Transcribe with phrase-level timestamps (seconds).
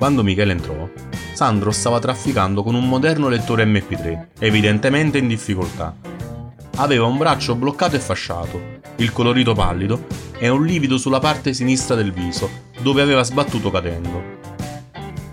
[0.00, 0.88] Quando Michele entrò,
[1.34, 5.94] Sandro stava trafficando con un moderno lettore MP3, evidentemente in difficoltà.
[6.76, 10.06] Aveva un braccio bloccato e fasciato, il colorito pallido
[10.38, 12.48] e un livido sulla parte sinistra del viso,
[12.80, 14.22] dove aveva sbattuto cadendo.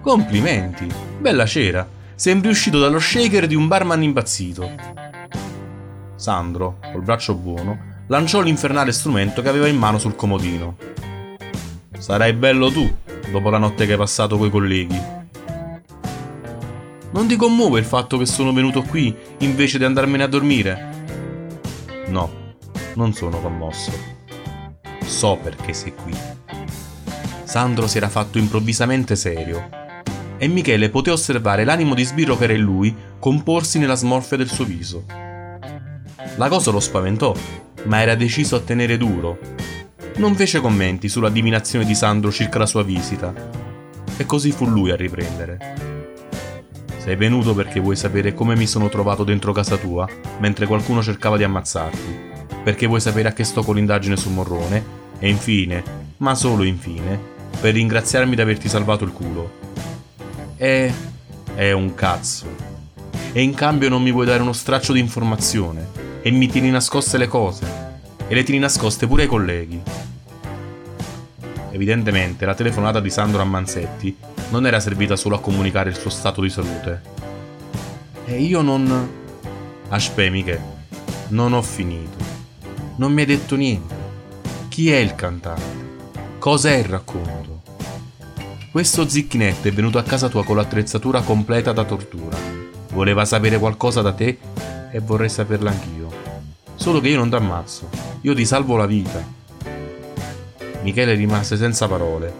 [0.00, 0.86] Complimenti,
[1.18, 4.70] bella cera, sembri uscito dallo shaker di un barman impazzito.
[6.14, 10.76] Sandro, col braccio buono, lanciò l'infernale strumento che aveva in mano sul comodino.
[11.98, 12.88] Sarai bello tu,
[13.32, 15.00] dopo la notte che hai passato coi colleghi.
[17.10, 20.90] Non ti commuove il fatto che sono venuto qui invece di andarmene a dormire?
[22.06, 22.30] No,
[22.94, 23.90] non sono commosso.
[25.04, 26.14] So perché sei qui.
[27.42, 29.80] Sandro si era fatto improvvisamente serio
[30.38, 34.48] e Michele poté osservare l'animo di sbirro che era in lui comporsi nella smorfia del
[34.48, 35.04] suo viso.
[36.36, 37.34] La cosa lo spaventò,
[37.84, 39.38] ma era deciso a tenere duro.
[40.16, 43.32] Non fece commenti sulla divinazione di Sandro circa la sua visita.
[44.16, 45.74] E così fu lui a riprendere.
[46.98, 50.06] Sei venuto perché vuoi sapere come mi sono trovato dentro casa tua,
[50.38, 52.30] mentre qualcuno cercava di ammazzarti.
[52.62, 55.00] Perché vuoi sapere a che sto con l'indagine su Morrone.
[55.18, 55.82] E infine,
[56.18, 57.18] ma solo infine,
[57.60, 59.50] per ringraziarmi di averti salvato il culo.
[60.56, 60.92] E...
[61.54, 62.46] è un cazzo.
[63.32, 65.88] E in cambio non mi vuoi dare uno straccio di informazione
[66.20, 67.81] e mi tieni nascoste le cose.
[68.32, 69.78] E le tieni nascoste pure ai colleghi.
[71.70, 73.62] Evidentemente la telefonata di Sandro a
[74.48, 77.02] non era servita solo a comunicare il suo stato di salute.
[78.24, 79.10] E io non...
[79.90, 80.58] Aspetta, Miche,
[81.28, 82.16] non ho finito.
[82.96, 83.94] Non mi hai detto niente.
[84.68, 85.98] Chi è il cantante?
[86.38, 87.60] Cos'è il racconto?
[88.70, 92.38] Questo zicchinetto è venuto a casa tua con l'attrezzatura completa da tortura.
[92.94, 94.38] Voleva sapere qualcosa da te
[94.90, 96.08] e vorrei saperla anch'io.
[96.76, 99.20] Solo che io non ti ammazzo, io ti salvo la vita.
[100.82, 102.32] Michele rimase senza parole.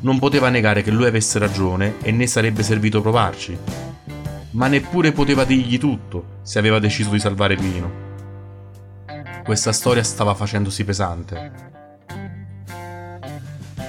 [0.00, 3.56] Non poteva negare che lui avesse ragione e né sarebbe servito provarci.
[4.52, 8.08] Ma neppure poteva dirgli tutto se aveva deciso di salvare Pino.
[9.42, 11.52] Questa storia stava facendosi pesante.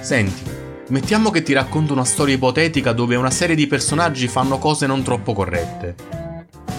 [0.00, 0.42] Senti,
[0.88, 5.02] mettiamo che ti racconto una storia ipotetica dove una serie di personaggi fanno cose non
[5.02, 5.94] troppo corrette.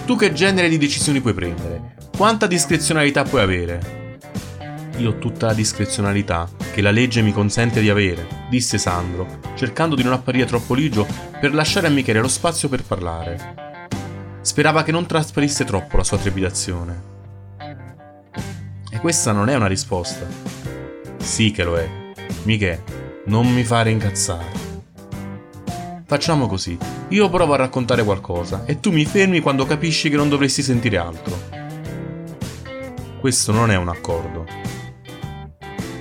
[0.07, 1.95] Tu che genere di decisioni puoi prendere?
[2.17, 4.02] Quanta discrezionalità puoi avere?
[5.03, 10.03] Io tutta la discrezionalità che la legge mi consente di avere, disse Sandro, cercando di
[10.03, 11.05] non apparire troppo ligio
[11.41, 13.89] per lasciare a Michele lo spazio per parlare.
[14.39, 17.03] Sperava che non trasparisse troppo la sua trepidazione.
[18.89, 20.25] E questa non è una risposta.
[21.17, 21.89] Sì che lo è.
[22.43, 22.83] Michele,
[23.25, 24.51] non mi fare incazzare.
[26.05, 26.77] Facciamo così.
[27.09, 30.97] Io provo a raccontare qualcosa e tu mi fermi quando capisci che non dovresti sentire
[30.97, 31.37] altro.
[33.19, 34.72] Questo non è un accordo.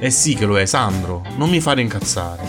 [0.03, 2.43] Eh sì che lo è, Sandro, non mi fare incazzare.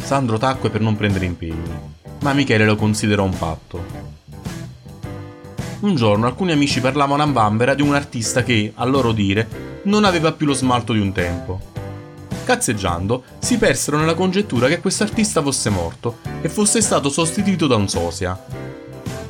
[0.00, 1.76] Sandro tacque per non prendere impegni,
[2.20, 3.84] ma Michele lo considerò un patto.
[5.80, 10.04] Un giorno alcuni amici parlavano a Bambera di un artista che, a loro dire, non
[10.04, 11.60] aveva più lo smalto di un tempo.
[12.44, 17.74] Cazzeggiando, si persero nella congettura che questo artista fosse morto e fosse stato sostituito da
[17.74, 18.40] un sosia,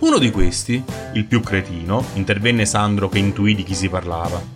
[0.01, 0.85] uno di questi,
[1.15, 4.54] il più cretino, intervenne Sandro che intuì di chi si parlava.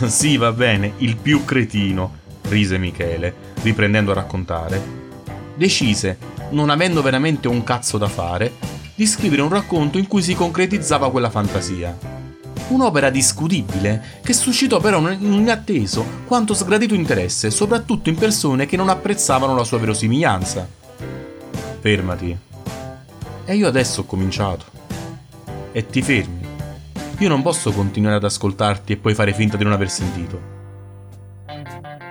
[0.08, 2.18] sì, va bene, il più cretino,
[2.48, 4.98] rise Michele, riprendendo a raccontare.
[5.54, 6.16] Decise,
[6.50, 8.54] non avendo veramente un cazzo da fare,
[8.94, 11.96] di scrivere un racconto in cui si concretizzava quella fantasia.
[12.68, 18.88] Un'opera discutibile che suscitò però un inatteso quanto sgradito interesse, soprattutto in persone che non
[18.88, 20.66] apprezzavano la sua verosimiglianza.
[21.80, 22.36] Fermati.
[23.44, 24.64] E io adesso ho cominciato
[25.72, 26.39] e ti fermi.
[27.20, 30.40] Io non posso continuare ad ascoltarti e poi fare finta di non aver sentito.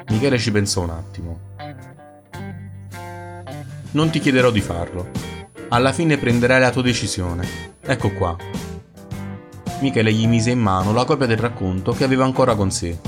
[0.09, 1.39] Michele ci pensò un attimo.
[3.91, 5.09] Non ti chiederò di farlo.
[5.69, 7.47] Alla fine prenderai la tua decisione.
[7.81, 8.37] Ecco qua.
[9.79, 12.99] Michele gli mise in mano la copia del racconto che aveva ancora con sé.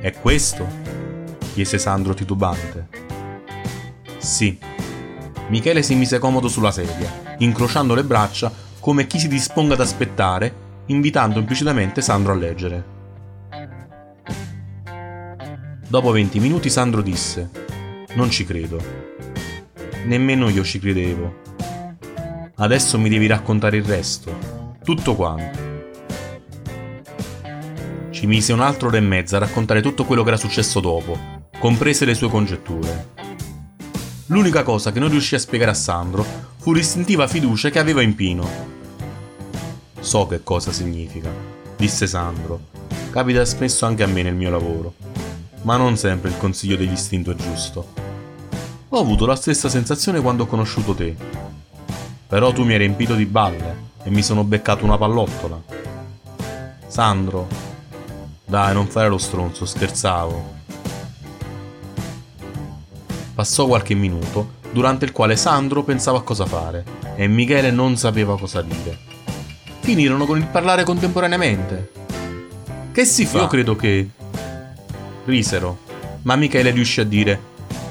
[0.00, 0.66] È questo?
[1.52, 2.88] chiese Sandro titubante.
[4.18, 4.58] Sì.
[5.50, 10.68] Michele si mise comodo sulla sedia incrociando le braccia come chi si disponga ad aspettare,
[10.86, 12.84] invitando implicitamente Sandro a leggere.
[15.86, 17.50] Dopo 20 minuti Sandro disse:
[18.14, 18.82] Non ci credo.
[20.06, 21.48] Nemmeno io ci credevo.
[22.56, 24.36] Adesso mi devi raccontare il resto.
[24.82, 25.68] Tutto quanto.
[28.10, 31.18] Ci mise un'altra ora e mezza a raccontare tutto quello che era successo dopo,
[31.58, 33.08] comprese le sue congetture.
[34.26, 38.14] L'unica cosa che non riuscì a spiegare a Sandro fu l'istintiva fiducia che aveva in
[38.14, 38.46] Pino.
[39.98, 41.32] So che cosa significa,
[41.74, 42.68] disse Sandro.
[43.10, 44.92] Capita spesso anche a me nel mio lavoro,
[45.62, 47.92] ma non sempre il consiglio dell'istinto è giusto.
[48.90, 51.16] Ho avuto la stessa sensazione quando ho conosciuto te.
[52.28, 55.62] Però tu mi hai riempito di balle e mi sono beccato una pallottola.
[56.86, 57.48] Sandro,
[58.44, 60.58] dai, non fare lo stronzo, scherzavo.
[63.34, 66.84] Passò qualche minuto, durante il quale Sandro pensava a cosa fare
[67.16, 68.98] e Michele non sapeva cosa dire.
[69.80, 71.92] Finirono con il parlare contemporaneamente.
[72.92, 73.38] Che si fa?
[73.38, 74.08] Io credo che...
[75.24, 75.78] Risero,
[76.22, 77.38] ma Michele riuscì a dire,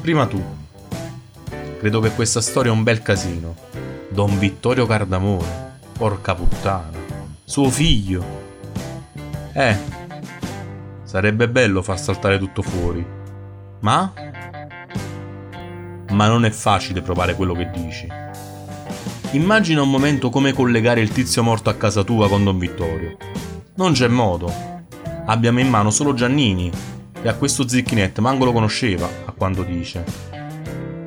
[0.01, 0.43] prima tu.
[1.79, 3.55] Credo che questa storia è un bel casino.
[4.09, 6.97] Don Vittorio Cardamone, porca puttana,
[7.43, 8.23] suo figlio.
[9.53, 9.77] Eh,
[11.03, 13.05] sarebbe bello far saltare tutto fuori.
[13.81, 14.13] Ma?
[16.09, 18.07] Ma non è facile provare quello che dici.
[19.31, 23.17] Immagina un momento come collegare il tizio morto a casa tua con Don Vittorio.
[23.75, 24.51] Non c'è modo.
[25.25, 26.71] Abbiamo in mano solo Giannini,
[27.21, 30.03] e a questo Zicchinet manco lo conosceva, a quanto dice.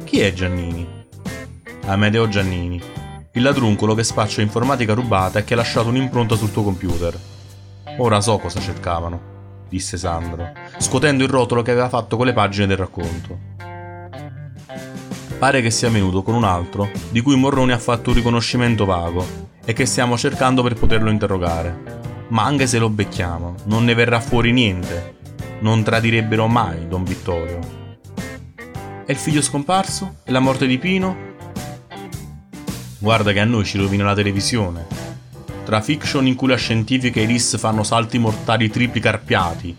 [0.04, 0.86] Chi è Giannini?
[1.86, 2.80] Amedeo Giannini,
[3.32, 7.18] il ladruncolo che spaccia informatica rubata e che ha lasciato un'impronta sul tuo computer.
[7.98, 9.20] Ora so cosa cercavano,
[9.68, 13.50] disse Sandro, scuotendo il rotolo che aveva fatto con le pagine del racconto.
[15.42, 19.26] Pare che sia venuto con un altro, di cui Morroni ha fatto un riconoscimento vago
[19.64, 22.26] e che stiamo cercando per poterlo interrogare.
[22.28, 25.16] Ma anche se lo becchiamo, non ne verrà fuori niente,
[25.58, 27.58] non tradirebbero mai Don Vittorio.
[29.04, 30.18] E il figlio scomparso?
[30.22, 31.16] E la morte di Pino?
[33.00, 34.86] Guarda che a noi ci rovina la televisione.
[35.64, 39.76] Tra fiction in cui la scientifica e i fanno salti mortali tripli carpiati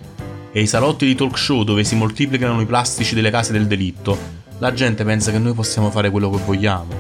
[0.52, 4.43] e i salotti di talk show dove si moltiplicano i plastici delle case del delitto,
[4.60, 6.94] la gente pensa che noi possiamo fare quello che vogliamo,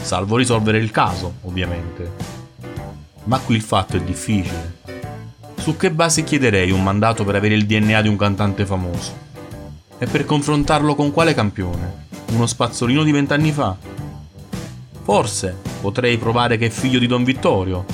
[0.00, 2.10] salvo risolvere il caso, ovviamente.
[3.24, 4.80] Ma qui il fatto è difficile.
[5.56, 9.30] Su che base chiederei un mandato per avere il DNA di un cantante famoso?
[9.98, 12.06] E per confrontarlo con quale campione?
[12.32, 13.76] Uno spazzolino di vent'anni fa?
[15.02, 17.84] Forse potrei provare che è figlio di Don Vittorio,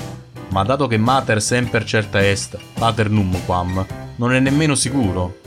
[0.51, 3.85] ma dato che mater semper certa est, pater num quam,
[4.17, 5.41] non è nemmeno sicuro.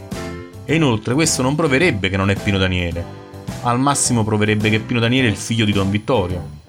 [0.66, 3.21] E inoltre questo non proverebbe che non è Pino Daniele.
[3.64, 6.60] Al massimo proverebbe che Pino Daniele è il figlio di Don Vittorio.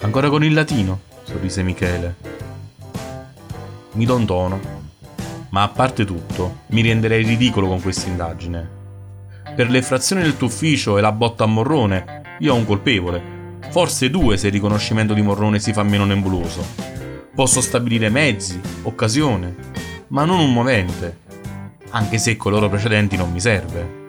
[0.00, 2.32] Ancora con il latino, sorrise Michele
[3.92, 4.60] mi do un tono.
[5.50, 8.80] Ma a parte tutto, mi renderei ridicolo con questa indagine.
[9.54, 13.40] Per le frazioni del tuo ufficio e la botta a Morrone, io ho un colpevole.
[13.68, 16.64] Forse due se il riconoscimento di Morrone si fa meno nebuloso.
[17.34, 19.54] Posso stabilire mezzi, occasione,
[20.08, 21.18] ma non un movente.
[21.90, 24.01] Anche se con loro precedenti non mi serve.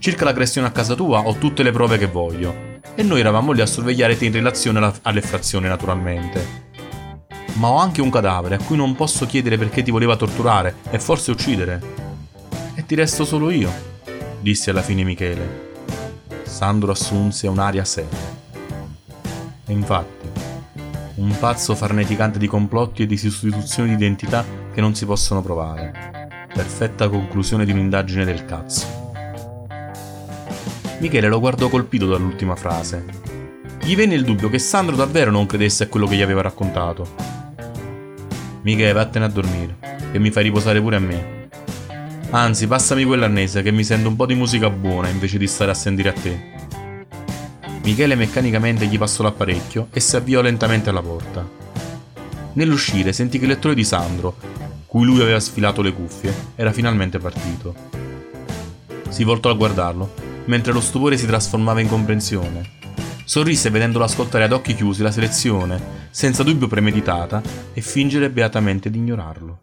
[0.00, 2.80] Circa l'aggressione a casa tua ho tutte le prove che voglio.
[2.96, 6.68] E noi eravamo lì a sorvegliare te in relazione all'effrazione, naturalmente
[7.60, 10.98] ma ho anche un cadavere a cui non posso chiedere perché ti voleva torturare e
[10.98, 11.80] forse uccidere.
[12.74, 13.70] E ti resto solo io,
[14.40, 15.68] disse alla fine Michele.
[16.42, 18.38] Sandro assunse un'aria seria.
[19.66, 20.28] E infatti,
[21.16, 24.42] un pazzo farneticante di complotti e di sostituzioni di identità
[24.72, 26.48] che non si possono provare.
[26.52, 28.99] Perfetta conclusione di un'indagine del cazzo.
[31.00, 33.04] Michele lo guardò colpito dall'ultima frase.
[33.82, 37.38] Gli venne il dubbio che Sandro davvero non credesse a quello che gli aveva raccontato
[38.62, 39.76] Michele, vattene a dormire,
[40.12, 41.48] che mi fai riposare pure a me.
[42.30, 45.74] Anzi, passami quell'arnese che mi sento un po' di musica buona invece di stare a
[45.74, 46.58] sentire a te.
[47.82, 51.48] Michele meccanicamente gli passò l'apparecchio e si avviò lentamente alla porta.
[52.52, 54.36] Nell'uscire sentì che il lettore di Sandro,
[54.84, 57.74] cui lui aveva sfilato le cuffie, era finalmente partito.
[59.08, 62.78] Si voltò a guardarlo, mentre lo stupore si trasformava in comprensione.
[63.24, 67.40] Sorrise vedendolo ascoltare ad occhi chiusi la selezione, senza dubbio premeditata,
[67.72, 69.60] e fingere beatamente di ignorarlo.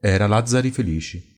[0.00, 1.36] Era Lazzari Felici.